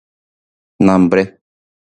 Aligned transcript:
Nambre. 0.85 1.23